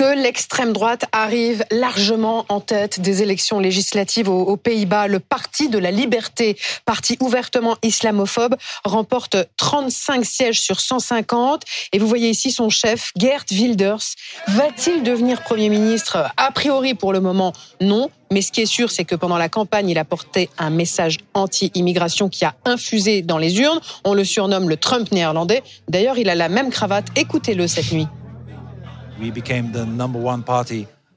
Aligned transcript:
L'extrême 0.00 0.72
droite 0.72 1.04
arrive 1.12 1.64
largement 1.70 2.44
en 2.48 2.60
tête 2.60 3.00
des 3.00 3.22
élections 3.22 3.60
législatives 3.60 4.28
aux, 4.28 4.56
Pays-Bas. 4.56 5.06
Le 5.06 5.20
Parti 5.20 5.68
de 5.68 5.78
la 5.78 5.90
Liberté, 5.90 6.56
parti 6.84 7.16
ouvertement 7.20 7.76
islamophobe, 7.82 8.56
remporte 8.84 9.36
35 9.56 10.24
sièges 10.24 10.60
sur 10.60 10.80
150. 10.80 11.62
Et 11.92 11.98
vous 11.98 12.06
voyez 12.06 12.30
ici 12.30 12.50
son 12.50 12.68
chef, 12.68 13.12
Geert 13.16 13.44
Wilders. 13.50 14.14
Va-t-il 14.48 15.02
devenir 15.02 15.42
Premier 15.42 15.68
ministre? 15.68 16.18
A 16.36 16.50
priori, 16.50 16.94
pour 16.94 17.12
le 17.12 17.20
moment, 17.20 17.52
non. 17.80 18.10
Mais 18.32 18.40
ce 18.40 18.50
qui 18.50 18.62
est 18.62 18.66
sûr, 18.66 18.90
c'est 18.90 19.04
que 19.04 19.14
pendant 19.14 19.38
la 19.38 19.48
campagne, 19.48 19.90
il 19.90 19.98
a 19.98 20.04
porté 20.04 20.48
un 20.58 20.70
message 20.70 21.18
anti-immigration 21.34 22.28
qui 22.28 22.44
a 22.44 22.54
infusé 22.64 23.22
dans 23.22 23.38
les 23.38 23.58
urnes. 23.60 23.80
On 24.04 24.14
le 24.14 24.24
surnomme 24.24 24.68
le 24.68 24.76
Trump 24.76 25.12
néerlandais. 25.12 25.62
D'ailleurs, 25.88 26.18
il 26.18 26.30
a 26.30 26.34
la 26.34 26.48
même 26.48 26.70
cravate. 26.70 27.06
Écoutez-le 27.16 27.66
cette 27.66 27.92
nuit. 27.92 28.06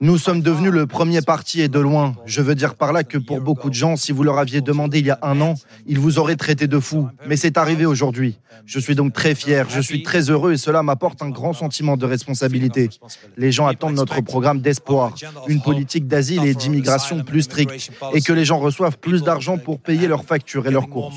Nous 0.01 0.17
sommes 0.17 0.41
devenus 0.41 0.71
le 0.71 0.87
premier 0.87 1.21
parti 1.21 1.61
et 1.61 1.69
de 1.69 1.79
loin. 1.79 2.15
Je 2.25 2.41
veux 2.41 2.53
dire 2.53 2.75
par 2.75 2.91
là 2.91 3.05
que 3.05 3.17
pour 3.17 3.39
beaucoup 3.39 3.69
de 3.69 3.73
gens, 3.73 3.95
si 3.95 4.11
vous 4.11 4.23
leur 4.23 4.37
aviez 4.37 4.59
demandé 4.59 4.99
il 4.99 5.05
y 5.05 5.09
a 5.09 5.19
un 5.21 5.39
an, 5.39 5.53
ils 5.85 5.99
vous 5.99 6.19
auraient 6.19 6.35
traité 6.35 6.67
de 6.67 6.79
fou. 6.79 7.07
Mais 7.27 7.37
c'est 7.37 7.57
arrivé 7.57 7.85
aujourd'hui. 7.85 8.37
Je 8.65 8.77
suis 8.77 8.93
donc 8.93 9.13
très 9.13 9.35
fier, 9.35 9.67
je 9.69 9.79
suis 9.79 10.03
très 10.03 10.29
heureux 10.29 10.51
et 10.51 10.57
cela 10.57 10.83
m'apporte 10.83 11.21
un 11.21 11.29
grand 11.29 11.53
sentiment 11.53 11.95
de 11.95 12.05
responsabilité. 12.05 12.89
Les 13.37 13.53
gens 13.53 13.67
attendent 13.67 13.95
notre 13.95 14.19
programme 14.19 14.59
d'espoir, 14.59 15.15
une 15.47 15.61
politique 15.61 16.07
d'asile 16.07 16.43
et 16.43 16.53
d'immigration 16.53 17.23
plus 17.23 17.43
stricte 17.43 17.89
et 18.13 18.21
que 18.21 18.33
les 18.33 18.43
gens 18.43 18.59
reçoivent 18.59 18.97
plus 18.97 19.23
d'argent 19.23 19.57
pour 19.57 19.79
payer 19.79 20.07
leurs 20.07 20.25
factures 20.25 20.67
et 20.67 20.71
leurs 20.71 20.89
courses. 20.89 21.15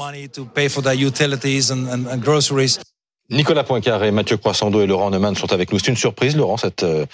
Nicolas 3.31 3.65
Poincaré, 3.65 4.11
Mathieu 4.11 4.39
Croissando 4.39 4.81
et 4.81 4.87
Laurent 4.87 5.11
Neumann 5.11 5.35
sont 5.37 5.53
avec 5.53 5.71
nous. 5.73 5.79
C'est 5.79 5.89
une 5.89 5.97
surprise, 5.97 6.37
Laurent, 6.37 6.57
cette 6.57 6.83
euh, 6.83 7.05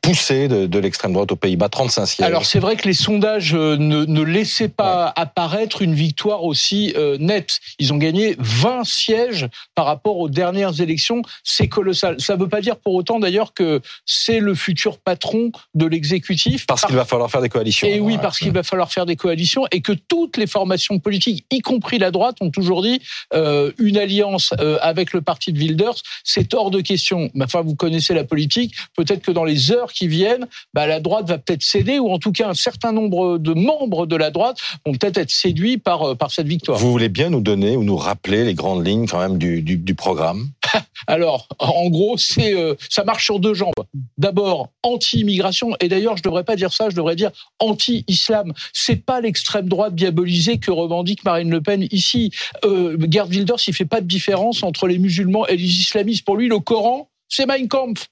poussée 0.00 0.48
de, 0.48 0.78
l'extrême 0.78 1.12
droite 1.12 1.32
aux 1.32 1.36
Pays-Bas, 1.36 1.68
35 1.68 2.06
sièges. 2.06 2.26
Alors 2.26 2.46
c'est 2.46 2.58
vrai 2.58 2.76
que 2.76 2.86
les 2.86 2.94
sondages 2.94 3.54
euh, 3.54 3.76
ne, 3.76 4.04
ne 4.04 4.22
laissaient 4.22 4.68
pas 4.68 5.12
apparaître 5.16 5.82
une 5.82 5.94
victoire 5.94 6.44
aussi 6.44 6.92
euh, 6.96 7.16
nette. 7.18 7.58
Ils 7.78 7.92
ont 7.92 7.96
gagné 7.96 8.36
20 8.38 8.84
sièges 8.84 9.48
par 9.74 9.86
rapport 9.86 10.18
aux 10.18 10.28
dernières 10.28 10.80
élections. 10.80 11.22
C'est 11.42 11.68
colossal. 11.68 12.20
Ça 12.20 12.36
ne 12.36 12.40
veut 12.40 12.48
pas 12.48 12.60
dire 12.60 12.76
pour 12.76 12.94
autant 12.94 13.18
d'ailleurs 13.18 13.54
que 13.54 13.80
c'est 14.06 14.40
le 14.40 14.54
futur 14.54 14.98
patron 14.98 15.50
de 15.74 15.86
l'exécutif. 15.86 16.66
Parce 16.66 16.84
qu'il 16.84 16.96
va 16.96 17.04
falloir 17.04 17.30
faire 17.30 17.42
des 17.42 17.48
coalitions. 17.48 17.88
Et 17.88 18.00
oui, 18.00 18.18
parce 18.20 18.38
qu'il 18.38 18.52
va 18.52 18.62
falloir 18.62 18.92
faire 18.92 19.06
des 19.06 19.16
coalitions 19.16 19.64
et 19.70 19.80
que 19.80 19.92
toutes 19.92 20.36
les 20.36 20.46
formations 20.46 20.98
politiques, 20.98 21.44
y 21.50 21.60
compris 21.60 21.98
la 21.98 22.10
droite, 22.10 22.36
ont 22.40 22.50
toujours 22.50 22.82
dit 22.82 23.00
euh, 23.34 23.72
une 23.78 23.96
alliance 23.96 24.52
euh, 24.60 24.78
avec 24.80 25.12
le 25.12 25.20
parti 25.20 25.52
de 25.52 25.58
Wilders, 25.58 26.02
c'est 26.24 26.54
hors 26.54 26.70
de 26.70 26.80
question. 26.80 27.30
Enfin, 27.42 27.62
vous 27.62 27.74
connaissez 27.74 28.14
la 28.14 28.24
politique. 28.24 28.74
Peut-être 28.96 29.22
que 29.22 29.30
dans 29.30 29.44
les 29.44 29.72
heures 29.72 29.77
qui 29.86 30.08
viennent, 30.08 30.46
bah, 30.74 30.86
la 30.86 31.00
droite 31.00 31.28
va 31.28 31.38
peut-être 31.38 31.62
céder, 31.62 31.98
ou 31.98 32.10
en 32.10 32.18
tout 32.18 32.32
cas 32.32 32.48
un 32.48 32.54
certain 32.54 32.92
nombre 32.92 33.38
de 33.38 33.54
membres 33.54 34.06
de 34.06 34.16
la 34.16 34.30
droite 34.30 34.58
vont 34.84 34.92
peut-être 34.92 35.18
être 35.18 35.30
séduits 35.30 35.78
par, 35.78 36.02
euh, 36.02 36.14
par 36.14 36.30
cette 36.30 36.48
victoire. 36.48 36.78
Vous 36.78 36.90
voulez 36.90 37.08
bien 37.08 37.30
nous 37.30 37.40
donner 37.40 37.76
ou 37.76 37.84
nous 37.84 37.96
rappeler 37.96 38.44
les 38.44 38.54
grandes 38.54 38.86
lignes 38.86 39.06
quand 39.06 39.20
même 39.20 39.38
du, 39.38 39.62
du, 39.62 39.76
du 39.76 39.94
programme? 39.94 40.50
Alors, 41.06 41.48
en 41.58 41.88
gros, 41.88 42.16
c'est 42.18 42.54
euh, 42.54 42.74
ça 42.90 43.04
marche 43.04 43.24
sur 43.24 43.40
deux 43.40 43.54
jambes. 43.54 43.72
D'abord, 44.16 44.70
anti-immigration, 44.82 45.74
et 45.80 45.88
d'ailleurs, 45.88 46.16
je 46.16 46.22
devrais 46.22 46.44
pas 46.44 46.56
dire 46.56 46.72
ça, 46.72 46.90
je 46.90 46.96
devrais 46.96 47.16
dire 47.16 47.30
anti-islam. 47.58 48.52
C'est 48.72 48.96
pas 48.96 49.20
l'extrême 49.20 49.68
droite 49.68 49.94
diabolisée 49.94 50.58
que 50.58 50.70
revendique 50.70 51.24
Marine 51.24 51.50
Le 51.50 51.60
Pen 51.60 51.86
ici. 51.90 52.32
Euh, 52.64 52.96
Gerd 53.10 53.30
Wilders, 53.30 53.56
il 53.66 53.74
fait 53.74 53.84
pas 53.84 54.00
de 54.00 54.06
différence 54.06 54.62
entre 54.62 54.86
les 54.86 54.98
musulmans 54.98 55.46
et 55.46 55.56
les 55.56 55.80
islamistes. 55.80 56.24
Pour 56.24 56.36
lui, 56.36 56.48
le 56.48 56.58
Coran, 56.58 57.08
c'est 57.28 57.46
Mein 57.46 57.68
Kampf. 57.68 58.08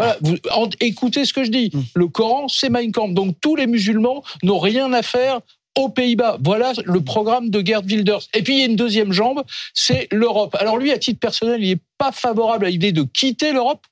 Voilà, 0.00 0.16
vous, 0.22 0.36
écoutez 0.80 1.24
ce 1.24 1.32
que 1.32 1.44
je 1.44 1.50
dis. 1.50 1.70
Mm. 1.72 1.80
Le 1.94 2.08
Coran, 2.08 2.48
c'est 2.48 2.70
Mein 2.70 2.90
Kampf. 2.90 3.14
Donc 3.14 3.36
tous 3.40 3.56
les 3.56 3.66
musulmans 3.66 4.22
n'ont 4.42 4.58
rien 4.58 4.92
à 4.92 5.02
faire 5.02 5.40
aux 5.78 5.88
Pays-Bas. 5.88 6.38
Voilà 6.42 6.72
le 6.84 7.00
programme 7.00 7.50
de 7.50 7.64
Gerd 7.64 7.86
Wilders. 7.86 8.22
Et 8.34 8.42
puis 8.42 8.54
il 8.54 8.58
y 8.60 8.62
a 8.62 8.66
une 8.66 8.76
deuxième 8.76 9.12
jambe, 9.12 9.42
c'est 9.74 10.08
l'Europe. 10.10 10.56
Alors 10.58 10.78
lui, 10.78 10.90
à 10.90 10.98
titre 10.98 11.20
personnel, 11.20 11.62
il 11.62 11.70
n'est 11.70 11.80
pas 11.98 12.12
favorable 12.12 12.66
à 12.66 12.70
l'idée 12.70 12.92
de 12.92 13.02
quitter 13.02 13.52
l'Europe, 13.52 13.86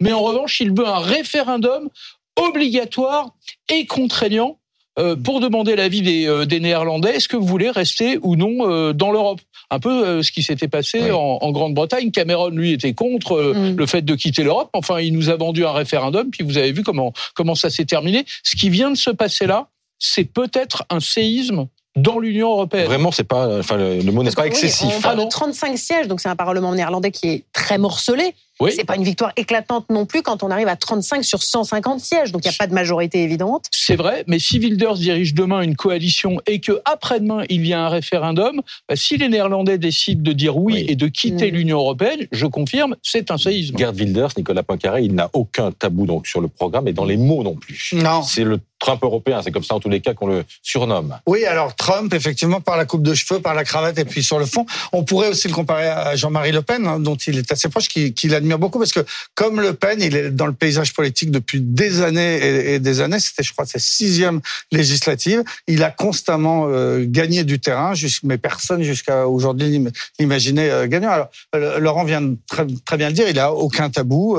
mais 0.00 0.12
en 0.12 0.20
revanche, 0.20 0.60
il 0.60 0.72
veut 0.72 0.86
un 0.86 0.98
référendum 0.98 1.88
obligatoire 2.36 3.34
et 3.70 3.86
contraignant 3.86 4.58
euh, 4.98 5.16
pour 5.16 5.40
demander 5.40 5.74
l'avis 5.74 6.02
des, 6.02 6.26
euh, 6.26 6.44
des 6.44 6.60
Néerlandais. 6.60 7.16
Est-ce 7.16 7.26
que 7.26 7.36
vous 7.36 7.46
voulez 7.46 7.70
rester 7.70 8.18
ou 8.20 8.36
non 8.36 8.68
euh, 8.68 8.92
dans 8.92 9.10
l'Europe? 9.10 9.40
Un 9.70 9.78
peu 9.78 10.22
ce 10.22 10.30
qui 10.30 10.42
s'était 10.42 10.68
passé 10.68 11.10
en, 11.12 11.38
en 11.40 11.50
Grande-Bretagne. 11.50 12.10
Cameron, 12.10 12.50
lui, 12.50 12.72
était 12.72 12.92
contre 12.92 13.54
mm. 13.54 13.76
le 13.76 13.86
fait 13.86 14.02
de 14.02 14.14
quitter 14.14 14.42
l'Europe. 14.42 14.68
Enfin, 14.74 15.00
il 15.00 15.14
nous 15.14 15.30
a 15.30 15.36
vendu 15.36 15.64
un 15.64 15.72
référendum, 15.72 16.30
puis 16.30 16.44
vous 16.44 16.58
avez 16.58 16.72
vu 16.72 16.82
comment 16.82 17.14
comment 17.34 17.54
ça 17.54 17.70
s'est 17.70 17.86
terminé. 17.86 18.26
Ce 18.42 18.54
qui 18.54 18.68
vient 18.68 18.90
de 18.90 18.96
se 18.96 19.08
passer 19.08 19.46
là, 19.46 19.68
c'est 19.98 20.24
peut-être 20.24 20.84
un 20.90 21.00
séisme 21.00 21.68
dans 21.96 22.18
l'Union 22.18 22.50
européenne. 22.52 22.86
Vraiment, 22.86 23.12
c'est 23.12 23.24
pas, 23.24 23.58
enfin, 23.58 23.76
le, 23.76 24.02
mot 24.12 24.22
n'est 24.22 24.30
pas 24.30 24.46
excessif. 24.46 24.92
on 24.96 25.00
parle 25.00 25.24
de 25.24 25.28
35 25.28 25.78
sièges, 25.78 26.08
donc 26.08 26.20
c'est 26.20 26.28
un 26.28 26.36
parlement 26.36 26.74
néerlandais 26.74 27.10
qui 27.10 27.28
est 27.28 27.44
très 27.52 27.78
morcelé. 27.78 28.34
Oui. 28.60 28.72
C'est 28.74 28.84
pas 28.84 28.96
une 28.96 29.04
victoire 29.04 29.32
éclatante 29.36 29.86
non 29.90 30.06
plus 30.06 30.22
quand 30.22 30.42
on 30.42 30.50
arrive 30.50 30.68
à 30.68 30.76
35 30.76 31.24
sur 31.24 31.42
150 31.42 32.00
sièges, 32.00 32.32
donc 32.32 32.44
il 32.44 32.48
n'y 32.48 32.54
a 32.54 32.58
pas 32.58 32.66
de 32.66 32.74
majorité 32.74 33.22
évidente. 33.22 33.66
C'est 33.70 33.96
vrai, 33.96 34.24
mais 34.26 34.38
si 34.38 34.58
Wilders 34.58 34.94
dirige 34.94 35.34
demain 35.34 35.62
une 35.62 35.74
coalition 35.74 36.38
et 36.46 36.60
que 36.60 36.80
après-demain 36.84 37.44
il 37.48 37.66
y 37.66 37.72
a 37.72 37.84
un 37.84 37.88
référendum, 37.88 38.60
bah, 38.88 38.96
si 38.96 39.16
les 39.16 39.28
Néerlandais 39.28 39.78
décident 39.78 40.22
de 40.22 40.32
dire 40.32 40.56
oui, 40.56 40.84
et 40.88 40.96
de 40.96 41.08
quitter 41.08 41.50
mm. 41.50 41.54
l'Union 41.54 41.78
européenne, 41.78 42.26
je 42.30 42.46
confirme, 42.46 42.96
c'est 43.02 43.30
un 43.30 43.38
séisme. 43.38 43.76
Gerd 43.78 43.96
Wilders, 43.96 44.30
Nicolas 44.36 44.62
Poincaré, 44.62 45.02
il 45.02 45.14
n'a 45.14 45.30
aucun 45.32 45.72
tabou 45.72 46.06
donc 46.06 46.26
sur 46.26 46.40
le 46.40 46.48
programme 46.48 46.88
et 46.88 46.92
dans 46.92 47.04
les 47.04 47.16
mots 47.16 47.42
non 47.42 47.54
plus. 47.54 47.90
Non. 47.94 48.22
C'est 48.22 48.44
le 48.44 48.58
Trump 48.82 49.02
européen, 49.04 49.40
c'est 49.42 49.52
comme 49.52 49.62
ça 49.62 49.76
en 49.76 49.80
tous 49.80 49.88
les 49.88 50.00
cas 50.00 50.12
qu'on 50.12 50.26
le 50.26 50.44
surnomme. 50.60 51.16
Oui, 51.26 51.44
alors 51.44 51.76
Trump, 51.76 52.12
effectivement, 52.12 52.60
par 52.60 52.76
la 52.76 52.84
coupe 52.84 53.04
de 53.04 53.14
cheveux, 53.14 53.40
par 53.40 53.54
la 53.54 53.62
cravate 53.62 53.96
et 53.98 54.04
puis 54.04 54.24
sur 54.24 54.40
le 54.40 54.44
fond, 54.44 54.66
on 54.92 55.04
pourrait 55.04 55.28
aussi 55.28 55.46
le 55.46 55.54
comparer 55.54 55.86
à 55.86 56.16
Jean-Marie 56.16 56.50
Le 56.50 56.62
Pen, 56.62 56.86
hein, 56.86 56.98
dont 56.98 57.14
il 57.14 57.38
est 57.38 57.52
assez 57.52 57.68
proche, 57.68 57.88
qui, 57.88 58.12
qui 58.12 58.34
admire 58.34 58.58
beaucoup 58.58 58.80
parce 58.80 58.92
que 58.92 59.06
comme 59.36 59.60
Le 59.60 59.72
Pen, 59.72 60.02
il 60.02 60.16
est 60.16 60.30
dans 60.30 60.46
le 60.46 60.52
paysage 60.52 60.92
politique 60.92 61.30
depuis 61.30 61.60
des 61.60 62.02
années 62.02 62.74
et, 62.74 62.78
des 62.80 63.00
années. 63.00 63.20
C'était, 63.20 63.44
je 63.44 63.52
crois, 63.52 63.66
sa 63.66 63.78
sixième 63.78 64.40
législative. 64.72 65.44
Il 65.68 65.84
a 65.84 65.90
constamment 65.90 66.66
euh, 66.68 67.04
gagné 67.06 67.44
du 67.44 67.60
terrain, 67.60 67.92
mais 68.24 68.38
personne 68.38 68.82
jusqu'à 68.82 69.28
aujourd'hui 69.28 69.84
l'imaginait 70.18 70.70
euh, 70.70 70.88
gagnant. 70.88 71.10
Alors, 71.10 71.28
euh, 71.54 71.78
Laurent 71.78 72.04
vient 72.04 72.20
de 72.20 72.36
très, 72.48 72.96
bien 72.96 73.08
le 73.08 73.14
dire, 73.14 73.28
il 73.28 73.38
a 73.38 73.52
aucun 73.52 73.90
tabou. 73.90 74.38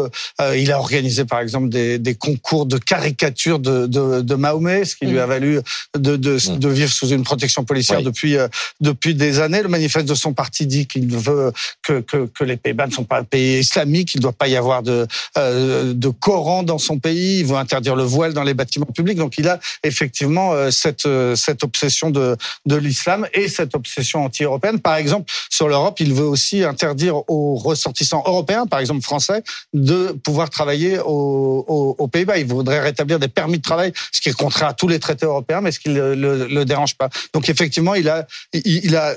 il 0.55 0.71
a 0.71 0.79
organisé, 0.79 1.25
par 1.25 1.39
exemple, 1.39 1.69
des, 1.69 2.15
concours 2.19 2.65
de 2.65 2.77
caricature 2.77 3.59
de, 3.59 4.32
Mahomet, 4.35 4.85
ce 4.85 4.95
qui 4.95 5.05
lui 5.05 5.19
a 5.19 5.25
valu 5.25 5.59
de, 5.97 6.15
de, 6.15 6.55
de 6.55 6.69
vivre 6.69 6.91
sous 6.91 7.09
une 7.09 7.23
protection 7.23 7.63
policière 7.63 8.01
depuis 8.01 8.37
depuis 8.81 9.15
des 9.15 9.39
années. 9.39 9.61
Le 9.61 9.69
manifeste 9.69 10.07
de 10.07 10.15
son 10.15 10.33
parti 10.33 10.65
dit 10.65 10.87
qu'il 10.87 11.15
veut 11.15 11.51
que, 11.81 12.01
que, 12.01 12.25
que 12.27 12.43
les 12.43 12.57
Pays-Bas 12.57 12.87
ne 12.87 12.91
sont 12.91 13.03
pas 13.03 13.19
un 13.19 13.23
pays 13.23 13.59
islamique, 13.59 14.13
il 14.13 14.17
ne 14.17 14.23
doit 14.23 14.33
pas 14.33 14.47
y 14.47 14.55
avoir 14.55 14.83
de, 14.83 15.07
euh, 15.37 15.93
de 15.93 16.09
Coran 16.09 16.63
dans 16.63 16.77
son 16.77 16.99
pays, 16.99 17.39
il 17.39 17.45
veut 17.45 17.57
interdire 17.57 17.95
le 17.95 18.03
voile 18.03 18.33
dans 18.33 18.43
les 18.43 18.53
bâtiments 18.53 18.85
publics. 18.85 19.17
Donc 19.17 19.37
il 19.37 19.47
a 19.47 19.59
effectivement 19.83 20.53
euh, 20.53 20.71
cette, 20.71 21.05
euh, 21.05 21.35
cette 21.35 21.63
obsession 21.63 22.09
de, 22.09 22.37
de 22.65 22.75
l'islam 22.75 23.27
et 23.33 23.47
cette 23.47 23.75
obsession 23.75 24.25
anti-européenne. 24.25 24.79
Par 24.79 24.95
exemple, 24.95 25.31
sur 25.49 25.67
l'Europe, 25.67 25.99
il 25.99 26.13
veut 26.13 26.25
aussi 26.25 26.63
interdire 26.63 27.29
aux 27.29 27.55
ressortissants 27.55 28.23
européens, 28.25 28.65
par 28.65 28.79
exemple 28.79 29.01
français, 29.01 29.43
de 29.73 30.11
pouvoir 30.23 30.49
travailler 30.49 30.99
aux, 30.99 31.95
aux, 31.97 32.07
Pays-Bas. 32.07 32.37
Il 32.37 32.45
voudrait 32.45 32.79
rétablir 32.79 33.19
des 33.19 33.27
permis 33.27 33.57
de 33.57 33.63
travail, 33.63 33.91
ce 34.11 34.21
qui 34.23 34.29
est 34.29 34.33
contraire 34.33 34.69
à 34.69 34.73
tous 34.73 34.87
les 34.87 34.99
traités 34.99 35.25
européens, 35.25 35.59
mais 35.59 35.71
ce 35.71 35.79
qui 35.81 35.89
ne 35.89 36.13
le, 36.15 36.47
le, 36.47 36.65
dérange 36.65 36.95
pas? 36.95 37.09
Donc 37.33 37.49
effectivement, 37.49 37.93
il 37.93 38.07
a, 38.07 38.25
il, 38.53 38.95
a 38.95 39.15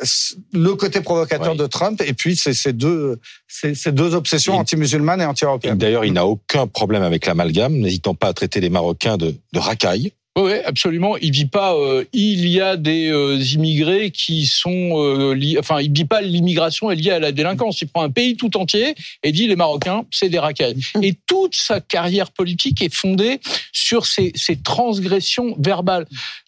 le 0.52 0.74
côté 0.74 1.00
provocateur 1.00 1.54
de 1.54 1.66
Trump 1.66 2.02
et 2.04 2.12
puis 2.12 2.36
c'est 2.36 2.52
ces 2.52 2.72
deux, 2.72 3.20
ces, 3.46 3.92
deux 3.92 4.14
obsessions 4.16 4.56
anti-musulmanes 4.56 5.20
et 5.20 5.24
anti-européennes. 5.24 5.78
D'ailleurs, 5.78 6.04
il 6.04 6.12
n'a 6.12 6.26
aucun 6.26 6.66
problème 6.66 7.04
avec 7.04 7.26
l'amalgame, 7.26 7.74
n'hésitant 7.74 8.14
pas 8.14 8.28
à 8.28 8.32
traiter 8.32 8.60
les 8.60 8.68
Marocains 8.68 9.16
de, 9.16 9.36
de 9.52 9.58
racailles. 9.60 10.12
Oui, 10.38 10.52
absolument. 10.66 11.16
Il 11.16 11.30
dit 11.30 11.46
pas 11.46 11.74
euh, 11.74 12.04
il 12.12 12.46
y 12.46 12.60
a 12.60 12.76
des 12.76 13.10
euh, 13.10 13.38
immigrés 13.38 14.10
qui 14.10 14.44
sont 14.44 15.02
euh, 15.02 15.34
enfin 15.58 15.80
il 15.80 15.90
dit 15.90 16.04
pas 16.04 16.20
l'immigration 16.20 16.90
est 16.90 16.96
liée 16.96 17.12
à 17.12 17.18
la 17.18 17.32
délinquance. 17.32 17.80
Il 17.80 17.88
prend 17.88 18.02
un 18.02 18.10
pays 18.10 18.36
tout 18.36 18.54
entier 18.58 18.94
et 19.22 19.32
dit 19.32 19.48
les 19.48 19.56
Marocains 19.56 20.04
c'est 20.10 20.28
des 20.28 20.38
racailles. 20.38 20.76
Et 21.00 21.14
toute 21.26 21.54
sa 21.54 21.80
carrière 21.80 22.30
politique 22.30 22.82
est 22.82 22.94
fondée 22.94 23.40
sur 23.72 24.04
ces, 24.04 24.32
ces 24.34 24.56
transgressions 24.56 25.56
verbales. 25.58 26.06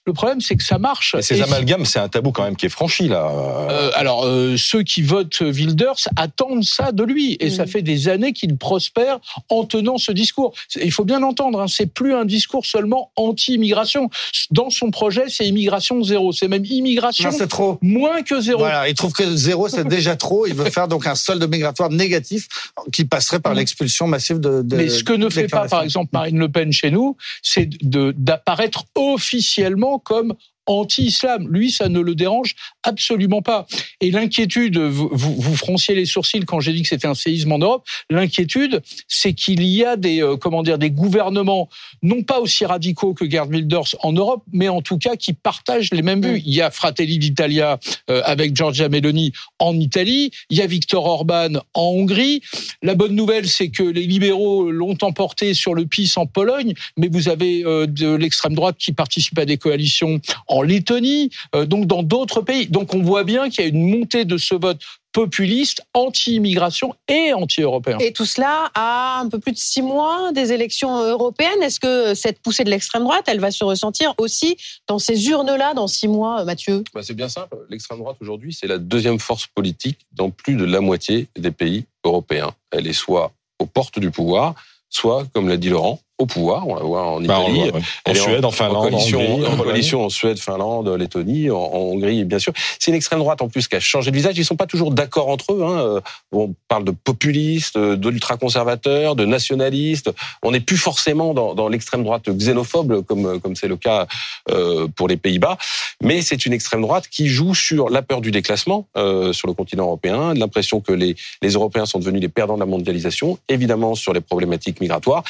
Le 0.09 0.15
problème, 0.15 0.41
c'est 0.41 0.57
que 0.57 0.65
ça 0.65 0.79
marche. 0.79 1.15
Et 1.19 1.23
ces 1.23 1.39
Et- 1.39 1.43
amalgames, 1.43 1.85
c'est 1.85 1.99
un 1.99 2.09
tabou 2.09 2.33
quand 2.33 2.43
même 2.45 2.57
qui 2.57 2.65
est 2.65 2.71
franchi 2.71 3.09
là. 3.09 3.31
Euh, 3.71 3.91
alors, 3.95 4.25
euh, 4.25 4.57
ceux 4.57 4.83
qui 4.83 5.03
votent 5.03 5.41
Wilders 5.43 6.09
attendent 6.17 6.65
ça 6.65 6.93
de 6.93 7.05
lui, 7.05 7.37
et 7.41 7.51
ça 7.51 7.65
Mm. 7.65 7.69
fait 7.69 7.83
des 7.83 8.09
années 8.09 8.33
qu'il 8.33 8.57
prospère 8.57 9.19
en 9.51 9.65
tenant 9.65 9.99
ce 9.99 10.11
discours. 10.13 10.55
Il 10.83 10.91
faut 10.93 11.05
bien 11.05 11.21
l'entendre, 11.21 11.61
hein, 11.61 11.67
c'est 11.69 11.85
plus 11.93 12.15
un 12.15 12.25
discours 12.25 12.65
seulement 12.65 13.11
anti-immigration. 13.17 14.09
Dans 14.51 14.71
son 14.71 14.91
projet, 14.91 15.25
c'est 15.29 15.47
immigration 15.47 16.03
zéro, 16.03 16.33
c'est 16.33 16.49
même 16.49 16.65
immigration 16.65 17.31
Non, 17.31 17.37
c'est 17.37 17.47
trop. 17.49 17.79
moins 17.83 18.23
que 18.23 18.41
zéro. 18.41 18.61
Voilà, 18.61 18.89
il 18.89 18.95
trouve 18.95 19.13
que 19.13 19.37
zéro 19.37 19.69
c'est 19.69 19.87
déjà 19.99 20.17
trop. 20.17 20.47
Il 20.47 20.55
veut 20.55 20.71
faire 20.71 20.89
donc 20.89 21.07
un 21.07 21.17
solde 21.17 21.47
migratoire 21.51 21.91
négatif 21.91 22.49
qui 22.95 23.05
passerait 23.05 23.41
par 23.41 23.53
l'expulsion 23.53 24.07
massive 24.07 24.41
de. 24.41 24.63
de 24.63 24.77
Mais 24.77 24.89
ce 24.89 25.05
que 25.05 25.13
ne 25.13 25.29
fait 25.29 25.49
pas, 25.49 25.69
par 25.69 25.83
exemple, 25.83 26.09
Marine 26.15 26.39
Le 26.39 26.49
Pen 26.49 26.73
chez 26.73 26.91
nous, 26.91 27.15
c'est 27.43 27.69
d'apparaître 27.83 28.85
officiellement 28.95 29.98
comme 29.99 30.35
anti-islam. 30.69 31.49
Lui, 31.51 31.71
ça 31.71 31.89
ne 31.89 32.01
le 32.01 32.15
dérange 32.15 32.55
absolument 32.83 33.43
pas. 33.43 33.67
Et 34.01 34.11
l'inquiétude, 34.11 34.79
vous, 34.79 35.57
fronciez 35.57 35.95
les 35.95 36.07
sourcils 36.07 36.45
quand 36.45 36.61
j'ai 36.61 36.73
dit 36.73 36.83
que 36.83 36.89
c'était 36.89 37.07
un 37.07 37.15
séisme 37.15 37.53
en 37.53 37.59
Europe. 37.59 37.87
L'inquiétude, 38.11 38.83
c'est 39.09 39.33
qu'il 39.33 39.63
y 39.65 39.85
a 39.85 39.97
des, 39.97 40.23
euh, 40.23 40.37
comment 40.37 40.63
dire, 40.63 40.79
des 40.79 40.91
gouvernements 40.91 41.69
non 42.03 42.23
pas 42.23 42.41
aussi 42.41 42.65
radicaux 42.65 43.15
que 43.15 43.29
Gerd 43.29 43.51
Wilders 43.51 43.97
en 44.01 44.13
Europe, 44.13 44.45
mais 44.53 44.69
en 44.69 44.83
tout 44.83 44.99
cas 44.99 45.17
qui 45.17 45.33
partagent 45.33 45.93
les 45.93 46.03
mêmes 46.03 46.23
vues. 46.23 46.43
Il 46.45 46.55
y 46.55 46.61
a 46.61 46.71
Fratelli 46.71 47.19
d'Italia 47.19 47.79
euh, 48.11 48.23
avec 48.25 48.55
Giorgia 48.55 48.89
Meloni 48.89 49.33
en 49.59 49.79
Italie. 49.79 50.31
Il 50.51 50.59
y 50.59 50.63
a 50.63 50.67
Viktor 50.67 51.05
Orban 51.05 51.55
en 51.75 51.83
Hongrie. 51.83 52.43
La 52.83 52.95
bonne 52.95 53.15
nouvelle, 53.15 53.49
c'est 53.49 53.71
que 53.71 53.83
les 53.83 54.07
libéraux 54.07 54.71
l'ont 54.71 54.99
emporté 55.03 55.55
sur 55.55 55.75
le 55.75 55.87
PIS 55.87 56.13
en 56.17 56.27
Pologne, 56.27 56.75
mais 56.97 57.09
vous 57.09 57.29
avez 57.29 57.65
euh, 57.65 57.87
de 57.87 58.15
l'extrême 58.15 58.55
droite 58.55 58.77
qui 58.79 58.93
participe 58.93 59.39
à 59.39 59.45
des 59.45 59.57
coalitions 59.57 60.21
en 60.47 60.58
Lettonie, 60.63 61.31
euh, 61.55 61.67
donc 61.67 61.87
dans 61.87 62.03
d'autres 62.03 62.41
pays. 62.41 62.67
Donc 62.67 62.95
on 62.95 63.03
voit 63.03 63.25
bien 63.25 63.49
qu'il 63.49 63.65
y 63.65 63.67
a 63.67 63.69
une 63.69 63.89
montée 63.89 64.25
de 64.25 64.37
ce 64.37 64.55
vote 64.55 64.81
populiste, 65.13 65.83
anti-immigration 65.95 66.95
et 67.09 67.33
anti-européen. 67.33 67.99
Et 67.99 68.13
tout 68.13 68.27
cela 68.27 68.71
à 68.75 69.21
un 69.21 69.29
peu 69.29 69.39
plus 69.39 69.53
de 69.53 69.59
six 69.59 69.83
mois 69.83 70.33
des 70.33 70.53
élections 70.53 71.03
européennes. 71.03 71.63
Est-ce 71.63 71.81
que 71.81 72.15
cette 72.15 72.41
poussée 72.41 72.63
de 72.63 72.71
l'extrême 72.71 73.03
droite, 73.03 73.25
elle 73.27 73.41
va 73.41 73.51
se 73.51 73.65
ressentir 73.65 74.15
aussi 74.19 74.57
dans 74.87 74.99
ces 74.99 75.29
urnes-là 75.29 75.75
dans 75.75 75.89
six 75.89 76.09
mois, 76.09 76.45
Mathieu? 76.45 76.85
Bah, 76.95 77.01
c'est 77.03 77.15
bien 77.15 77.29
simple. 77.29 77.57
L'extrême 77.69 77.99
droite 77.99 78.17
aujourd'hui, 78.21 78.53
c'est 78.53 78.67
la 78.67 78.79
deuxième 78.79 79.19
force 79.19 79.47
politique 79.47 79.99
dans 80.13 80.31
plus 80.31 80.55
de 80.55 80.65
la 80.65 80.81
moitié 80.81 81.27
des 81.37 81.51
pays 81.51 81.85
européens. 82.05 82.53
Elle 82.71 82.87
est 82.87 82.93
soit 82.93 83.33
aux 83.59 83.67
portes 83.67 83.99
du 83.99 84.11
pouvoir, 84.11 84.55
soit, 84.89 85.27
comme 85.35 85.49
l'a 85.49 85.57
dit 85.57 85.71
Laurent, 85.71 85.99
au 86.19 86.27
pouvoir. 86.27 86.67
On 86.67 86.75
la 86.75 86.83
voit 86.83 87.03
en 87.07 87.21
Bah, 87.21 87.41
Italie. 87.41 87.71
voit, 87.71 87.79
ouais. 87.79 87.83
En 88.07 88.15
Suède, 88.15 88.45
en 88.45 88.51
Finlande, 88.51 88.77
en 88.77 88.81
coalition, 88.83 89.21
Hongrie, 89.21 89.47
en 89.47 89.53
en 89.53 89.57
coalition 89.57 90.05
en 90.05 90.09
Suède, 90.11 90.39
Finlande, 90.39 90.89
Lettonie, 90.89 91.51
en, 91.51 91.57
en 91.57 91.79
Hongrie, 91.79 92.25
bien 92.25 92.39
sûr. 92.39 92.53
C'est 92.79 92.91
une 92.91 92.97
extrême 92.97 93.21
droite 93.21 93.41
en 93.43 93.49
plus 93.49 93.69
qui 93.69 93.77
a 93.77 93.81
changé 93.81 94.11
de 94.11 94.17
visage. 94.17 94.37
Ils 94.37 94.45
sont 94.45 94.57
pas 94.57 94.67
toujours 94.67 94.91
d'accord 94.91 95.29
entre 95.29 95.53
eux. 95.53 95.63
Hein. 95.63 95.79
Euh, 95.79 96.01
On 96.33 96.55
parle 96.69 96.85
de 96.85 96.91
populistes, 96.91 97.77
euh, 97.77 97.97
d'ultra-conservateurs, 97.97 99.15
de 99.17 99.25
nationalistes. 99.25 100.11
On 100.43 100.51
n'est 100.51 100.61
plus 100.61 100.77
forcément 100.77 101.35
dans, 101.35 101.55
dans 101.55 101.69
l'extrême 101.69 102.03
droite 102.03 102.29
xénophobe 102.29 103.05
comme 103.05 103.41
comme 103.41 103.55
c'est 103.57 103.69
le 103.69 103.77
cas 103.77 104.07
euh, 104.51 104.89
pour 104.97 105.09
les 105.09 105.17
Pays-Bas. 105.17 105.57
Mais 106.03 106.23
c'est 106.23 106.45
une 106.47 106.53
extrême 106.53 106.83
droite 106.83 107.09
qui 107.09 107.29
joue 107.29 107.55
sur 107.55 107.91
la 107.91 108.03
peur 108.03 108.21
du 108.21 108.31
déclassement 108.31 108.87
euh, 108.97 109.33
sur 109.33 109.47
le 109.49 109.55
continent 109.55 109.85
européen, 109.85 110.35
l'impression 110.35 110.81
que 110.81 110.93
les, 110.93 111.15
les 111.43 111.51
Européens 111.51 111.87
sont 111.87 111.99
devenus 111.99 112.21
les 112.23 112.29
perdants 112.29 112.55
de 112.55 112.61
la 112.61 112.67
mondialisation, 112.67 113.39
évidemment 113.49 113.95
sur 113.95 114.13
les 114.13 114.21
problématiques 114.21 114.81
migratoires. 114.81 115.23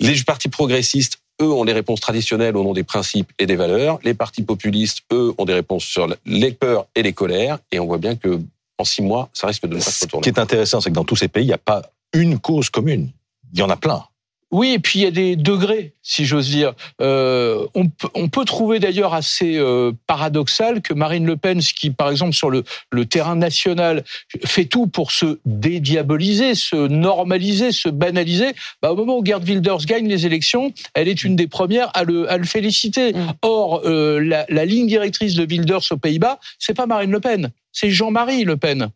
Les 0.00 0.22
partis 0.22 0.48
progressistes, 0.48 1.18
eux, 1.40 1.50
ont 1.52 1.64
des 1.64 1.72
réponses 1.72 2.00
traditionnelles 2.00 2.56
au 2.56 2.62
nom 2.64 2.72
des 2.72 2.84
principes 2.84 3.30
et 3.38 3.46
des 3.46 3.56
valeurs. 3.56 3.98
Les 4.04 4.14
partis 4.14 4.42
populistes, 4.42 5.00
eux, 5.12 5.34
ont 5.38 5.44
des 5.44 5.54
réponses 5.54 5.84
sur 5.84 6.06
les 6.24 6.52
peurs 6.52 6.86
et 6.94 7.02
les 7.02 7.12
colères. 7.12 7.58
Et 7.72 7.78
on 7.80 7.86
voit 7.86 7.98
bien 7.98 8.16
que 8.16 8.40
en 8.78 8.84
six 8.84 9.02
mois, 9.02 9.28
ça 9.32 9.46
risque 9.48 9.62
de 9.66 9.74
ne 9.74 9.80
pas 9.80 9.84
se 9.84 9.90
Ce 9.98 10.04
retourner. 10.04 10.22
qui 10.22 10.28
est 10.28 10.38
intéressant, 10.38 10.80
c'est 10.80 10.90
que 10.90 10.94
dans 10.94 11.04
tous 11.04 11.16
ces 11.16 11.28
pays, 11.28 11.44
il 11.44 11.48
n'y 11.48 11.52
a 11.52 11.58
pas 11.58 11.82
une 12.12 12.38
cause 12.38 12.70
commune. 12.70 13.10
Il 13.52 13.58
y 13.58 13.62
en 13.62 13.70
a 13.70 13.76
plein. 13.76 14.04
Oui, 14.50 14.72
et 14.72 14.78
puis 14.78 15.00
il 15.00 15.02
y 15.02 15.06
a 15.06 15.10
des 15.10 15.36
degrés, 15.36 15.92
si 16.02 16.24
j'ose 16.24 16.48
dire. 16.48 16.72
Euh, 17.02 17.66
on, 17.74 17.88
peut- 17.88 18.08
on 18.14 18.28
peut 18.28 18.46
trouver 18.46 18.78
d'ailleurs 18.78 19.12
assez 19.12 19.58
euh, 19.58 19.92
paradoxal 20.06 20.80
que 20.80 20.94
Marine 20.94 21.26
Le 21.26 21.36
Pen, 21.36 21.60
qui 21.60 21.90
par 21.90 22.08
exemple 22.08 22.32
sur 22.32 22.48
le, 22.48 22.64
le 22.90 23.04
terrain 23.04 23.36
national 23.36 24.04
fait 24.46 24.64
tout 24.64 24.86
pour 24.86 25.12
se 25.12 25.38
dédiaboliser, 25.44 26.54
se 26.54 26.76
normaliser, 26.88 27.72
se 27.72 27.90
banaliser, 27.90 28.52
bah, 28.80 28.92
au 28.92 28.96
moment 28.96 29.18
où 29.18 29.24
Gerd 29.24 29.44
Wilders 29.46 29.84
gagne 29.86 30.08
les 30.08 30.24
élections, 30.24 30.72
elle 30.94 31.08
est 31.08 31.24
une 31.24 31.36
des 31.36 31.46
premières 31.46 31.90
à 31.94 32.04
le, 32.04 32.30
à 32.30 32.38
le 32.38 32.44
féliciter. 32.44 33.12
Mm. 33.12 33.26
Or, 33.42 33.82
euh, 33.84 34.18
la, 34.18 34.46
la 34.48 34.64
ligne 34.64 34.86
directrice 34.86 35.34
de 35.34 35.44
Wilders 35.44 35.82
aux 35.90 35.98
Pays-Bas, 35.98 36.40
c'est 36.58 36.74
pas 36.74 36.86
Marine 36.86 37.10
Le 37.10 37.20
Pen, 37.20 37.50
c'est 37.72 37.90
Jean-Marie 37.90 38.44
Le 38.44 38.56
Pen. 38.56 38.88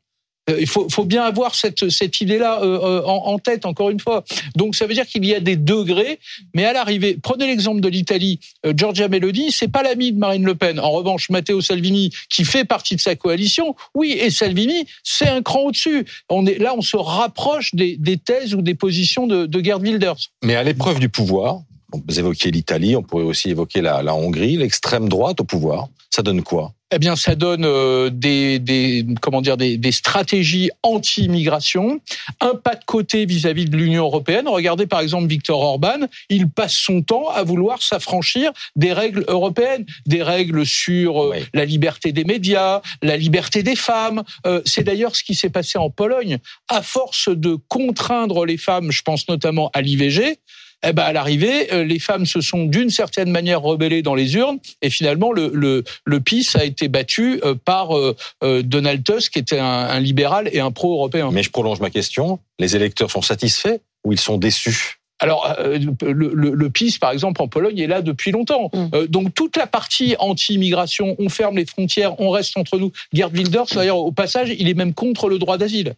Euh, 0.51 0.59
Il 0.61 0.67
faut, 0.67 0.89
faut 0.89 1.05
bien 1.05 1.23
avoir 1.23 1.55
cette, 1.55 1.89
cette 1.91 2.21
idée-là 2.21 2.61
euh, 2.63 2.79
euh, 2.83 3.03
en, 3.05 3.33
en 3.33 3.39
tête, 3.39 3.65
encore 3.67 3.91
une 3.91 4.01
fois. 4.01 4.25
Donc 4.57 4.75
ça 4.75 4.87
veut 4.87 4.95
dire 4.95 5.07
qu'il 5.07 5.25
y 5.25 5.35
a 5.35 5.41
des 5.41 5.57
degrés, 5.57 6.19
mais 6.55 6.65
à 6.65 6.73
l'arrivée, 6.73 7.17
prenez 7.23 7.47
l'exemple 7.47 7.81
de 7.81 7.89
l'Italie, 7.89 8.41
Giorgia 8.77 9.09
Meloni, 9.09 9.53
c'est 9.53 9.69
pas 9.69 9.83
l'ami 9.83 10.13
de 10.13 10.19
Marine 10.19 10.45
Le 10.45 10.55
Pen. 10.55 10.81
En 10.81 10.91
revanche, 10.91 11.31
Matteo 11.31 11.61
Salvini, 11.61 12.11
qui 12.29 12.45
fait 12.45 12.65
partie 12.65 12.97
de 12.97 13.01
sa 13.01 13.15
coalition, 13.17 13.77
oui, 13.95 14.17
et 14.19 14.31
Salvini, 14.31 14.87
c'est 15.05 15.29
un 15.29 15.43
cran 15.43 15.61
au-dessus. 15.61 16.05
On 16.29 16.47
est 16.47 16.59
là, 16.59 16.75
on 16.77 16.83
se 16.83 16.97
rapproche 16.97 17.75
des, 17.75 17.97
des 17.97 18.17
thèses 18.17 18.55
ou 18.55 18.63
des 18.63 18.75
positions 18.75 19.27
de, 19.27 19.47
de 19.47 19.65
Gerd 19.65 19.83
Wilders. 19.83 20.31
Mais 20.43 20.57
à 20.57 20.63
l'épreuve 20.63 20.99
du 20.99 21.09
pouvoir, 21.09 21.63
vous 21.95 22.19
évoquiez 22.19 22.51
l'Italie, 22.51 22.97
on 22.97 23.03
pourrait 23.03 23.25
aussi 23.25 23.51
évoquer 23.51 23.81
la, 23.81 24.03
la 24.03 24.15
Hongrie, 24.15 24.57
l'extrême 24.57 25.09
droite 25.09 25.41
au 25.41 25.45
pouvoir. 25.45 25.89
Ça 26.11 26.23
donne 26.23 26.43
quoi? 26.43 26.73
Eh 26.95 26.99
bien, 26.99 27.17
ça 27.17 27.35
donne 27.35 27.65
euh, 27.65 28.11
des, 28.11 28.59
des 28.59 29.07
comment 29.23 29.41
dire 29.41 29.57
des, 29.57 29.79
des 29.79 29.93
stratégies 29.93 30.71
anti-immigration, 30.83 32.01
un 32.41 32.55
pas 32.55 32.75
de 32.75 32.85
côté 32.85 33.25
vis-à-vis 33.25 33.65
de 33.65 33.77
l'Union 33.79 34.05
européenne. 34.05 34.47
Regardez 34.47 34.87
par 34.87 35.01
exemple 35.01 35.27
Viktor 35.27 35.59
Orban, 35.59 36.07
il 36.29 36.51
passe 36.51 36.75
son 36.75 37.01
temps 37.01 37.29
à 37.31 37.45
vouloir 37.45 37.81
s'affranchir 37.83 38.53
des 38.77 38.93
règles 38.93 39.25
européennes, 39.29 39.87
des 40.07 40.23
règles 40.23 40.67
sur 40.67 41.23
euh, 41.23 41.31
Oui. 41.33 41.39
la 41.55 41.65
liberté 41.65 42.13
des 42.13 42.25
médias, 42.25 42.83
la 43.01 43.17
liberté 43.17 43.63
des 43.63 43.77
femmes. 43.77 44.23
Euh, 44.47 44.61
C'est 44.67 44.85
d'ailleurs 44.85 45.17
ce 45.17 45.25
qui 45.25 45.35
s'est 45.35 45.51
passé 45.51 45.79
en 45.79 45.89
Pologne. 45.89 46.39
À 46.69 46.83
force 46.83 47.31
de 47.31 47.57
contraindre 47.69 48.45
les 48.45 48.59
femmes, 48.59 48.91
je 48.93 49.01
pense 49.01 49.29
notamment 49.29 49.71
à 49.73 49.81
l'IVG, 49.81 50.37
eh 50.85 50.93
ben 50.93 51.03
à 51.03 51.13
l'arrivée, 51.13 51.73
euh, 51.73 51.85
les 51.85 51.99
femmes 51.99 52.27
se 52.27 52.41
sont 52.41 52.65
d'une 52.65 52.91
certaine 52.91 53.31
manière 53.31 53.63
rebellées 53.63 54.03
dans 54.03 54.15
les 54.15 54.35
urnes 54.35 54.59
et 54.81 54.91
finalement 54.91 55.33
le, 55.33 55.51
le, 55.55 55.85
le 56.05 56.21
PIS 56.21 56.51
a 56.55 56.65
été 56.65 56.89
battu 56.89 57.41
euh, 57.45 57.55
par 57.55 57.97
euh, 57.97 58.15
Donald 58.63 59.05
Tusk, 59.05 59.33
qui 59.33 59.39
était 59.39 59.59
un, 59.59 59.65
un 59.65 60.01
libéral 60.01 60.49
et 60.53 60.61
un 60.61 60.71
pro-européen. 60.71 61.31
Mais 61.33 61.43
je 61.43 61.51
prolonge 61.51 61.81
ma 61.81 61.91
question. 61.91 62.39
Les 62.59 62.77
électeurs 62.77 63.11
sont 63.11 63.23
satisfaits 63.23 63.81
ou 64.05 64.13
ils 64.13 64.21
sont 64.21 64.39
déçus? 64.39 64.99
Alors, 65.23 65.55
euh, 65.61 65.79
le, 66.03 66.33
le, 66.35 66.51
le 66.51 66.71
PIS, 66.71 66.99
par 67.01 67.13
exemple, 67.13 67.41
en 67.43 67.47
Pologne, 67.47 67.79
est 67.79 67.87
là 67.87 68.03
depuis 68.03 68.33
longtemps. 68.33 68.71
Mm. 68.75 68.89
Euh, 68.93 69.07
donc, 69.07 69.33
toute 69.35 69.57
la 69.57 69.69
partie 69.69 70.17
anti-immigration, 70.19 71.15
on 71.21 71.29
ferme 71.29 71.59
les 71.59 71.65
frontières, 71.65 72.21
on 72.21 72.31
reste 72.31 72.57
entre 72.57 72.77
nous. 72.77 72.91
Gerd 73.13 73.33
Wilders, 73.33 73.67
d'ailleurs, 73.73 73.99
au 73.99 74.11
passage, 74.11 74.53
il 74.59 74.69
est 74.69 74.75
même 74.75 74.95
contre 74.95 75.29
le 75.29 75.39
droit 75.39 75.59
d'asile. 75.59 75.95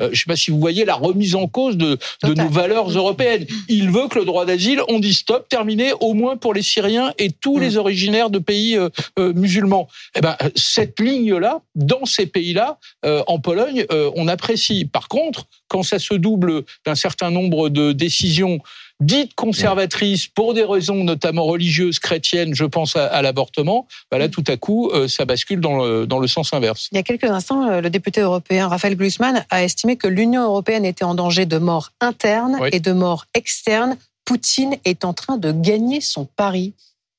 Euh, 0.00 0.06
je 0.06 0.10
ne 0.10 0.14
sais 0.16 0.24
pas 0.26 0.36
si 0.36 0.50
vous 0.50 0.58
voyez 0.58 0.84
la 0.84 0.94
remise 0.94 1.34
en 1.34 1.46
cause 1.46 1.76
de, 1.76 1.98
nos 2.24 2.48
valeurs 2.48 2.90
européennes. 2.90 3.46
Il 3.68 3.90
veut 3.90 4.08
que 4.08 4.18
le 4.18 4.24
droit 4.24 4.44
d'asile, 4.44 4.80
on 4.88 4.98
dit 4.98 5.14
stop, 5.14 5.48
terminé, 5.48 5.92
au 6.00 6.14
moins 6.14 6.36
pour 6.36 6.54
les 6.54 6.62
Syriens 6.62 7.12
et 7.18 7.30
tous 7.30 7.60
Mm. 7.60 7.62
les 7.62 7.76
originaires 7.76 8.30
de 8.30 8.38
pays 8.38 8.76
euh, 8.76 8.88
euh, 9.18 9.32
musulmans. 9.32 9.88
Eh 10.14 10.20
ben, 10.20 10.36
cette 10.56 10.98
ligne-là, 11.00 11.60
dans 11.74 12.04
ces 12.04 12.26
pays-là, 12.26 12.78
euh, 13.04 13.22
en 13.26 13.38
Pologne, 13.38 13.86
on 14.16 14.28
apprécie. 14.28 14.84
Par 14.84 15.08
contre, 15.08 15.46
quand 15.68 15.82
ça 15.82 15.98
se 15.98 16.14
double 16.14 16.64
d'un 16.86 16.94
certain 16.94 17.30
nombre 17.30 17.68
de 17.68 17.92
décisions 17.92 18.60
dites 19.00 19.34
conservatrices 19.34 20.26
pour 20.26 20.54
des 20.54 20.64
raisons 20.64 21.02
notamment 21.04 21.44
religieuses, 21.44 21.98
chrétiennes, 21.98 22.54
je 22.54 22.64
pense 22.64 22.96
à, 22.96 23.06
à 23.06 23.22
l'avortement, 23.22 23.86
bah 24.10 24.18
là 24.18 24.28
tout 24.28 24.44
à 24.46 24.56
coup 24.56 24.90
euh, 24.90 25.08
ça 25.08 25.24
bascule 25.24 25.60
dans 25.60 25.84
le, 25.84 26.06
dans 26.06 26.18
le 26.18 26.28
sens 26.28 26.52
inverse. 26.52 26.88
Il 26.92 26.96
y 26.96 26.98
a 26.98 27.02
quelques 27.02 27.24
instants, 27.24 27.68
euh, 27.68 27.80
le 27.80 27.90
député 27.90 28.20
européen 28.20 28.68
Raphaël 28.68 28.96
Glucksmann 28.96 29.44
a 29.50 29.64
estimé 29.64 29.96
que 29.96 30.06
l'Union 30.06 30.42
européenne 30.44 30.84
était 30.84 31.04
en 31.04 31.14
danger 31.14 31.46
de 31.46 31.58
mort 31.58 31.90
interne 32.00 32.58
Oui. 32.60 32.68
et 32.72 32.80
de 32.80 32.92
mort 32.92 33.26
externe. 33.34 33.96
Poutine 34.24 34.76
est 34.84 35.04
en 35.04 35.12
train 35.12 35.38
de 35.38 35.50
gagner 35.50 36.00
son 36.00 36.24
pari. 36.24 36.74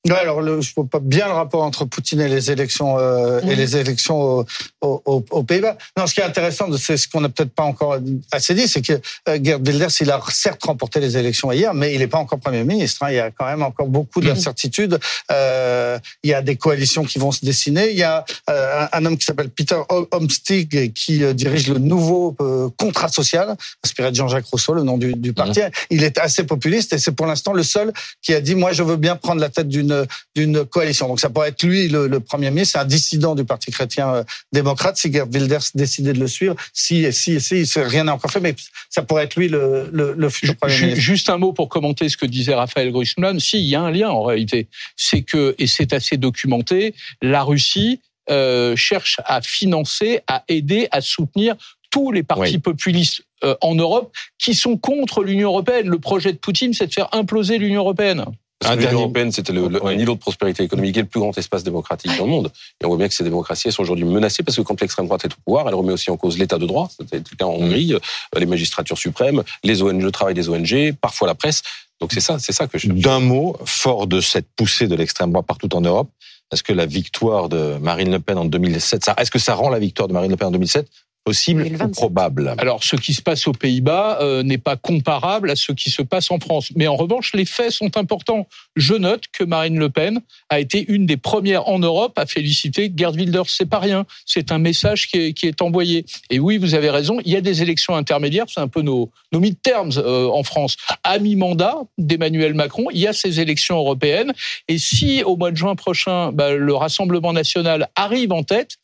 Ouais, 0.08 0.16
alors 0.16 0.40
le, 0.42 0.60
je 0.60 0.74
vois 0.74 0.84
pas 0.84 0.98
bien 0.98 1.26
le 1.28 1.32
rapport 1.32 1.62
entre 1.62 1.84
Poutine 1.84 2.20
et 2.20 2.28
les 2.28 2.50
élections 2.50 2.98
euh, 2.98 3.40
et 3.42 3.46
Mhm. 3.46 3.52
les 3.52 3.76
élections 3.76 4.20
au- 4.20 4.44
au- 4.80 5.02
au- 5.04 5.24
aux 5.30 5.42
Pays-Bas. 5.44 5.76
Non, 5.96 6.08
ce 6.08 6.14
qui 6.14 6.20
est 6.20 6.24
intéressant, 6.24 6.66
c'est 6.76 6.96
ce 6.96 7.06
qu'on 7.06 7.20
n'a 7.20 7.28
peut-être 7.28 7.52
pas 7.54 7.62
encore 7.62 7.98
assez 8.32 8.52
dit, 8.54 8.66
c'est 8.66 8.82
que 8.82 8.94
euh, 9.28 9.38
Gerd 9.40 9.66
Wilders, 9.66 9.90
il 10.00 10.10
a 10.10 10.20
certes 10.32 10.64
remporté 10.64 10.98
les 10.98 11.16
élections 11.16 11.52
hier, 11.52 11.72
mais 11.72 11.94
il 11.94 12.00
n'est 12.00 12.08
pas 12.08 12.18
encore 12.18 12.40
premier 12.40 12.64
ministre. 12.64 13.04
hein. 13.04 13.10
Il 13.10 13.14
y 13.14 13.20
a 13.20 13.30
quand 13.30 13.46
même 13.46 13.62
encore 13.62 13.86
beaucoup 13.86 14.20
d'incertitudes. 14.20 14.98
Euh, 15.30 15.98
il 16.24 16.30
y 16.30 16.34
a 16.34 16.42
des 16.42 16.56
coalitions 16.56 17.04
qui 17.04 17.20
vont 17.20 17.30
se 17.30 17.44
dessiner. 17.44 17.90
Il 17.92 17.96
y 17.96 18.02
a 18.02 18.24
euh, 18.50 18.86
un, 18.92 18.98
un 18.98 19.06
homme 19.06 19.16
qui 19.16 19.24
s'appelle 19.24 19.50
Peter 19.50 19.76
Omstig 20.10 20.92
qui 20.94 21.22
euh, 21.22 21.32
dirige 21.32 21.68
le 21.68 21.78
nouveau 21.78 22.34
euh, 22.40 22.68
contrat 22.76 23.08
social, 23.08 23.56
inspiré 23.84 24.10
de 24.10 24.16
Jean-Jacques 24.16 24.46
Rousseau, 24.46 24.74
le 24.74 24.82
nom 24.82 24.98
du, 24.98 25.14
du 25.14 25.32
parti. 25.32 25.60
Il 25.90 26.02
est 26.02 26.18
assez 26.18 26.42
populiste 26.42 26.92
et 26.92 26.98
c'est 26.98 27.12
pour 27.12 27.26
l'instant 27.26 27.52
le 27.52 27.62
seul 27.62 27.92
qui 28.20 28.34
a 28.34 28.40
dit 28.40 28.56
moi 28.56 28.72
je 28.72 28.82
veux 28.82 28.96
bien 28.96 29.14
prendre 29.14 29.40
la 29.40 29.48
tête 29.48 29.68
d'une 29.68 29.91
d'une 30.34 30.52
d'une 30.52 30.64
coalition. 30.64 31.08
Donc 31.08 31.20
ça 31.20 31.30
pourrait 31.30 31.50
être 31.50 31.62
lui 31.62 31.88
le, 31.88 32.06
le 32.06 32.20
premier 32.20 32.50
ministre, 32.50 32.72
c'est 32.72 32.84
un 32.84 32.84
dissident 32.84 33.34
du 33.34 33.44
Parti 33.44 33.70
chrétien 33.70 34.14
euh, 34.14 34.24
démocrate. 34.52 34.96
Si 34.96 35.12
Gerd 35.12 35.34
Wilders 35.34 35.68
décidait 35.74 36.12
de 36.12 36.20
le 36.20 36.28
suivre, 36.28 36.56
si 36.72 37.12
si 37.12 37.40
si, 37.40 37.64
rien 37.76 38.04
n'est 38.04 38.10
encore 38.10 38.30
fait, 38.30 38.40
mais 38.40 38.54
ça 38.90 39.02
pourrait 39.02 39.24
être 39.24 39.36
lui 39.36 39.48
le, 39.48 39.88
le, 39.92 40.14
le 40.16 40.28
futur 40.30 40.56
premier 40.56 40.78
ministre. 40.80 41.00
Juste 41.00 41.28
un 41.28 41.38
mot 41.38 41.52
pour 41.52 41.68
commenter 41.68 42.08
ce 42.08 42.16
que 42.16 42.26
disait 42.26 42.54
Raphaël 42.54 42.90
Grossman. 42.90 43.38
Si, 43.40 43.58
il 43.58 43.68
y 43.68 43.74
a 43.74 43.80
un 43.80 43.90
lien 43.90 44.10
en 44.10 44.22
réalité. 44.22 44.68
C'est 44.96 45.22
que, 45.22 45.54
et 45.58 45.66
c'est 45.66 45.92
assez 45.92 46.16
documenté, 46.16 46.94
la 47.20 47.42
Russie 47.42 48.00
euh, 48.30 48.76
cherche 48.76 49.20
à 49.24 49.40
financer, 49.42 50.20
à 50.26 50.44
aider, 50.48 50.88
à 50.90 51.00
soutenir 51.00 51.56
tous 51.90 52.10
les 52.12 52.22
partis 52.22 52.58
populistes 52.58 53.22
euh, 53.44 53.54
en 53.60 53.74
Europe 53.74 54.14
qui 54.38 54.54
sont 54.54 54.78
contre 54.78 55.22
l'Union 55.22 55.50
européenne. 55.50 55.88
Le 55.88 55.98
projet 55.98 56.32
de 56.32 56.38
Poutine, 56.38 56.72
c'est 56.72 56.86
de 56.86 56.92
faire 56.92 57.08
imploser 57.12 57.58
l'Union 57.58 57.82
européenne. 57.82 58.24
L'Union 58.70 58.92
européenne, 58.92 59.32
c'était 59.32 59.52
le, 59.52 59.68
le, 59.68 59.80
îlot 59.92 60.14
de 60.14 60.18
prospérité 60.18 60.62
économique 60.62 60.96
et 60.96 61.00
le 61.00 61.06
plus 61.06 61.20
grand 61.20 61.36
espace 61.36 61.64
démocratique 61.64 62.16
dans 62.16 62.24
le 62.24 62.30
monde. 62.30 62.52
Et 62.80 62.84
on 62.84 62.88
voit 62.88 62.98
bien 62.98 63.08
que 63.08 63.14
ces 63.14 63.24
démocraties 63.24 63.72
sont 63.72 63.82
aujourd'hui 63.82 64.04
menacées 64.04 64.42
parce 64.42 64.56
que 64.56 64.62
quand 64.62 64.80
l'extrême 64.80 65.06
droite 65.06 65.24
est 65.24 65.32
au 65.32 65.36
pouvoir, 65.44 65.68
elle 65.68 65.74
remet 65.74 65.92
aussi 65.92 66.10
en 66.10 66.16
cause 66.16 66.38
l'état 66.38 66.58
de 66.58 66.66
droit. 66.66 66.88
C'était 66.98 67.18
le 67.18 67.36
cas 67.36 67.46
en 67.46 67.54
Hongrie, 67.54 67.94
euh, 67.94 67.98
les 68.38 68.46
magistratures 68.46 68.98
suprêmes, 68.98 69.42
les 69.64 69.82
ONG, 69.82 70.02
le 70.02 70.10
travail 70.10 70.34
des 70.34 70.48
ONG, 70.48 70.94
parfois 71.00 71.28
la 71.28 71.34
presse. 71.34 71.62
Donc 72.00 72.12
c'est 72.12 72.20
ça, 72.20 72.38
c'est 72.38 72.52
ça 72.52 72.66
que 72.66 72.78
je. 72.78 72.88
D'un 72.88 73.20
mot, 73.20 73.56
fort 73.64 74.06
de 74.06 74.20
cette 74.20 74.46
poussée 74.56 74.88
de 74.88 74.94
l'extrême 74.94 75.30
droite 75.30 75.46
partout 75.46 75.74
en 75.76 75.80
Europe, 75.80 76.08
est-ce 76.52 76.62
que 76.62 76.72
la 76.72 76.86
victoire 76.86 77.48
de 77.48 77.78
Marine 77.80 78.10
Le 78.10 78.18
Pen 78.18 78.38
en 78.38 78.44
2007, 78.44 79.10
est-ce 79.18 79.30
que 79.30 79.38
ça 79.38 79.54
rend 79.54 79.70
la 79.70 79.78
victoire 79.78 80.08
de 80.08 80.12
Marine 80.12 80.30
Le 80.30 80.36
Pen 80.36 80.48
en 80.48 80.52
2007 80.52 80.86
possible 81.24 81.64
ou 81.64 81.88
probable 81.88 82.54
Alors, 82.58 82.82
ce 82.82 82.96
qui 82.96 83.14
se 83.14 83.22
passe 83.22 83.46
aux 83.46 83.52
Pays-Bas 83.52 84.18
euh, 84.20 84.42
n'est 84.42 84.58
pas 84.58 84.76
comparable 84.76 85.50
à 85.50 85.56
ce 85.56 85.72
qui 85.72 85.90
se 85.90 86.02
passe 86.02 86.30
en 86.30 86.38
France. 86.38 86.70
Mais 86.74 86.86
en 86.86 86.96
revanche, 86.96 87.32
les 87.34 87.44
faits 87.44 87.70
sont 87.70 87.96
importants. 87.96 88.48
Je 88.76 88.94
note 88.94 89.24
que 89.32 89.44
Marine 89.44 89.78
Le 89.78 89.88
Pen 89.88 90.20
a 90.48 90.58
été 90.58 90.84
une 90.92 91.06
des 91.06 91.16
premières 91.16 91.68
en 91.68 91.78
Europe 91.78 92.18
à 92.18 92.26
féliciter 92.26 92.92
Gerd 92.94 93.16
Wilders. 93.16 93.48
C'est 93.48 93.68
pas 93.68 93.78
rien. 93.78 94.04
C'est 94.26 94.50
un 94.50 94.58
message 94.58 95.08
qui 95.08 95.18
est, 95.18 95.32
qui 95.32 95.46
est, 95.46 95.62
envoyé. 95.62 96.04
Et 96.30 96.40
oui, 96.40 96.58
vous 96.58 96.74
avez 96.74 96.90
raison. 96.90 97.18
Il 97.24 97.32
y 97.32 97.36
a 97.36 97.40
des 97.40 97.62
élections 97.62 97.94
intermédiaires. 97.94 98.46
C'est 98.48 98.60
un 98.60 98.68
peu 98.68 98.82
nos, 98.82 99.10
nos 99.32 99.38
mid-terms 99.40 99.98
euh, 99.98 100.28
en 100.28 100.42
France. 100.42 100.76
À 101.04 101.18
mi-mandat 101.18 101.76
d'Emmanuel 101.98 102.54
Macron, 102.54 102.86
il 102.92 102.98
y 102.98 103.06
a 103.06 103.12
ces 103.12 103.40
élections 103.40 103.76
européennes. 103.76 104.32
Et 104.66 104.78
si 104.78 105.22
au 105.22 105.36
mois 105.36 105.52
de 105.52 105.56
juin 105.56 105.76
prochain, 105.76 106.32
bah, 106.32 106.52
le 106.52 106.74
Rassemblement 106.74 107.32
national 107.32 107.88
arrive 107.94 108.32
en 108.32 108.42
tête, 108.42 108.76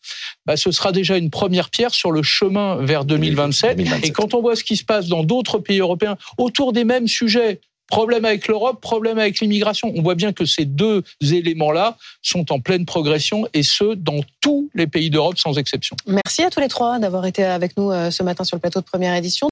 bah, 0.47 0.57
ce 0.57 0.71
sera 0.71 0.92
déjà 0.92 1.16
une 1.16 1.30
première 1.30 1.71
pierre 1.71 1.92
sur 1.92 2.12
le 2.12 2.23
chemin 2.28 2.76
vers 2.76 3.04
2027. 3.04 3.76
2027. 3.76 4.08
Et 4.08 4.12
quand 4.12 4.35
on 4.35 4.40
voit 4.40 4.56
ce 4.56 4.64
qui 4.64 4.76
se 4.76 4.85
passe 4.85 5.08
dans 5.08 5.25
d'autres 5.25 5.58
pays 5.58 5.80
européens 5.80 6.16
autour 6.37 6.73
des 6.73 6.85
mêmes 6.85 7.08
sujets, 7.08 7.61
problème 7.88 8.25
avec 8.25 8.47
l'Europe, 8.47 8.80
problème 8.80 9.18
avec 9.18 9.40
l'immigration, 9.40 9.92
on 9.97 10.02
voit 10.02 10.14
bien 10.14 10.32
que 10.32 10.44
ces 10.44 10.64
deux 10.64 11.02
éléments-là 11.23 11.97
sont 12.23 12.52
en 12.52 12.61
pleine 12.61 12.85
progression 12.85 13.49
et 13.54 13.62
ce, 13.62 13.94
dans 13.94 14.20
tous 14.40 14.70
les 14.75 14.87
pays 14.87 15.11
d'Europe 15.11 15.38
sans 15.38 15.58
exception. 15.58 15.97
Merci 16.06 16.42
à 16.42 16.50
tous 16.50 16.61
les 16.61 16.68
trois 16.68 16.99
d'avoir 16.99 17.26
été 17.26 17.42
avec 17.42 17.76
nous 17.76 17.90
euh, 17.90 18.11
ce 18.11 18.23
matin 18.23 18.44
sur 18.44 18.56
le 18.56 18.61
plateau 18.61 18.80
de 18.80 18.85
première 18.85 19.14
édition. 19.14 19.47